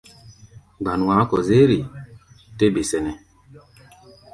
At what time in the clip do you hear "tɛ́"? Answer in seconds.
2.57-2.69